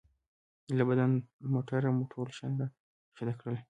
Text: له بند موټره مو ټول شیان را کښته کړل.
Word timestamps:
له 0.77 0.83
بند 0.89 1.15
موټره 1.53 1.89
مو 1.95 2.03
ټول 2.11 2.27
شیان 2.37 2.53
را 2.61 2.67
کښته 3.15 3.33
کړل. 3.39 3.55